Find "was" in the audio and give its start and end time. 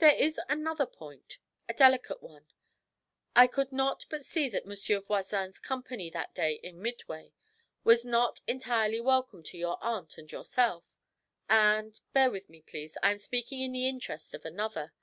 7.84-8.04